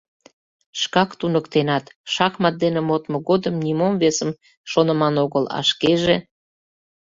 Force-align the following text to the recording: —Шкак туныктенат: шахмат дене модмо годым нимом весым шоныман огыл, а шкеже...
—Шкак 0.81 1.09
туныктенат: 1.19 1.85
шахмат 2.13 2.55
дене 2.63 2.81
модмо 2.87 3.17
годым 3.29 3.55
нимом 3.65 3.93
весым 4.01 4.31
шоныман 4.71 5.15
огыл, 5.25 5.43
а 5.57 5.59
шкеже... 5.69 6.15